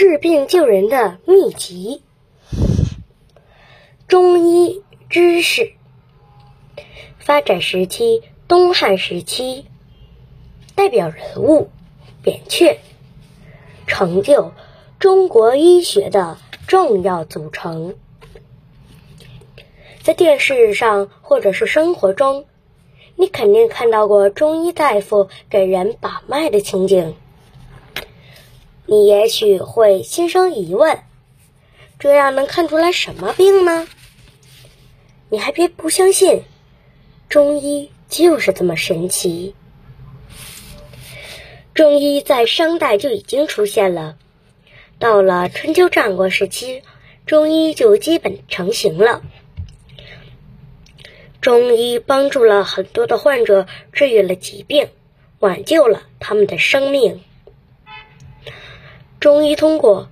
[0.00, 2.00] 治病救人的秘籍。
[4.08, 5.74] 中医知识
[7.18, 9.66] 发展时期：东汉时期。
[10.74, 11.68] 代表人物：
[12.22, 12.78] 扁鹊。
[13.86, 14.52] 成就
[14.98, 17.94] 中国医学的重要组成。
[20.02, 22.46] 在电视上或者是生活中，
[23.16, 27.14] 你肯定看到过中医大夫给人把脉的情景。
[28.90, 30.98] 你也许会心生疑问：
[32.00, 33.86] 这样能看出来什么病呢？
[35.28, 36.42] 你还别不相信，
[37.28, 39.54] 中医就是这么神奇。
[41.72, 44.16] 中医在商代就已经出现了，
[44.98, 46.82] 到了春秋战国时期，
[47.26, 49.22] 中医就基本成型了。
[51.40, 54.88] 中医帮助了很多的患者治愈了疾病，
[55.38, 57.22] 挽救了他们的生命。
[59.20, 60.08] 中医通过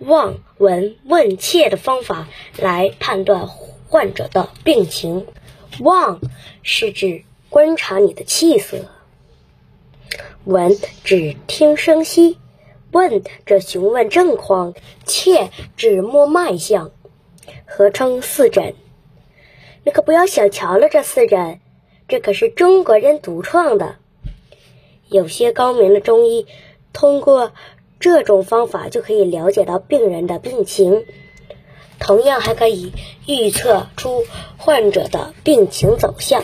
[0.00, 2.26] 望、闻、问、切的方法
[2.58, 5.26] 来判断患者的病情。
[5.78, 6.20] 望
[6.62, 8.84] 是指观察你的气色，
[10.44, 12.36] 闻指听声息，
[12.90, 14.74] 问指询问症况，
[15.06, 16.90] 切指摸脉象，
[17.64, 18.74] 合称四诊。
[19.84, 21.60] 你可不要小瞧了这四诊，
[22.06, 23.96] 这可是中国人独创的。
[25.08, 26.46] 有些高明的中医
[26.92, 27.52] 通过
[28.02, 31.06] 这种方法就可以了解到病人的病情，
[32.00, 32.92] 同样还可以
[33.26, 34.24] 预测出
[34.56, 36.42] 患者的病情走向。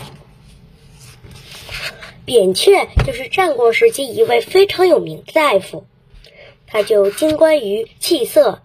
[2.23, 5.85] 扁鹊就是战国时期一位非常有名的大夫，
[6.65, 8.61] 他就精观于气色。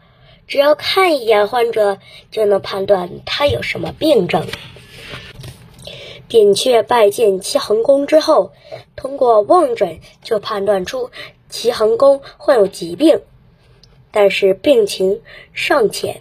[0.46, 1.98] 只要看一眼患者，
[2.30, 4.46] 就能判断他有什么病症。
[6.28, 8.52] 扁鹊拜见齐桓公之后，
[8.94, 11.10] 通过望诊就判断出
[11.54, 13.20] 齐桓公患有疾病，
[14.10, 16.20] 但是病情尚浅，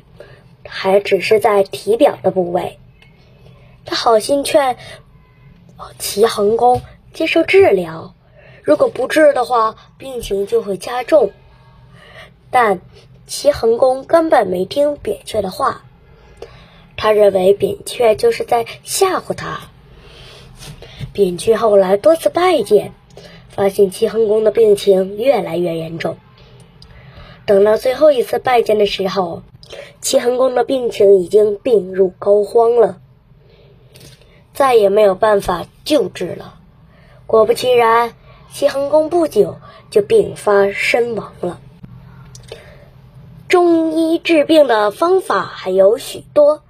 [0.64, 2.78] 还只是在体表的部位。
[3.84, 4.78] 他好心劝
[5.98, 6.84] 齐桓公
[7.16, 8.14] 接受治疗，
[8.62, 11.32] 如果不治的话，病情就会加重。
[12.52, 12.82] 但
[13.26, 15.84] 齐桓公根本没听扁鹊的话，
[16.96, 19.62] 他认为扁鹊就是在吓唬他。
[21.12, 22.94] 扁鹊后来多次拜见，
[23.56, 26.18] 发现齐桓公的病情越来越严重。
[27.46, 29.44] 等到最后一次拜见的时候，
[30.02, 33.00] 齐桓公的病情已经病入膏肓了，
[34.54, 36.56] 再也没有办法救治了。
[37.28, 38.14] 果不其然，
[38.52, 39.58] 齐桓公不久
[39.90, 41.60] 就病发身亡了。
[43.48, 46.64] 中医治病的方法还有许多，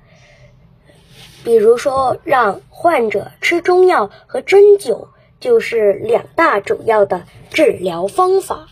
[1.45, 5.07] 比如说让患者吃中药和针灸，
[5.43, 8.69] 就是两大主要的治疗方法。